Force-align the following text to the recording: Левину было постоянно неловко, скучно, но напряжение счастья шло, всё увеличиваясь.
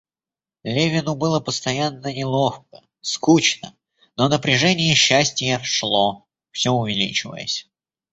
Левину 0.63 1.13
было 1.15 1.39
постоянно 1.39 2.11
неловко, 2.11 2.81
скучно, 3.01 3.75
но 4.17 4.29
напряжение 4.29 4.95
счастья 4.95 5.61
шло, 5.63 6.25
всё 6.49 6.71
увеличиваясь. 6.73 7.69